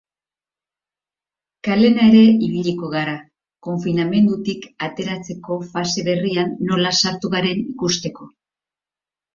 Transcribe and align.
Kalena 1.67 2.07
ere 2.13 2.21
ibiliko 2.47 2.89
gara, 2.95 3.13
konfinamendutik 3.69 4.67
atreatzeko 4.89 5.61
fase 5.77 6.09
berrian 6.11 6.55
nola 6.73 6.97
sartu 7.05 7.35
garen 7.37 7.65
ikusteko. 7.77 8.35